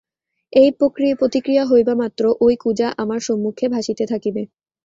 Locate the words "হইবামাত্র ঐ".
1.65-2.47